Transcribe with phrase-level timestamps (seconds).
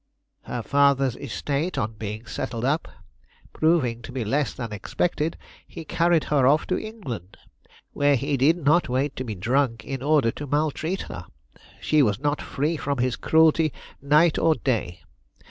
[0.45, 2.87] Her father's estate, on being settled up,
[3.53, 7.37] proving to be less than expected, he carried her off to England,
[7.93, 11.27] where he did not wait to be drunk in order to maltreat her.
[11.81, 15.01] She was not free from his cruelty night or day.